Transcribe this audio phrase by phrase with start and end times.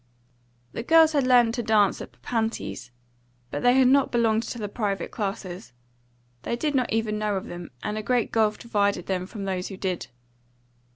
[0.71, 2.89] The girls had learned to dance at Papanti's;
[3.51, 5.73] but they had not belonged to the private classes.
[6.41, 9.67] They did not even know of them, and a great gulf divided them from those
[9.67, 10.07] who did.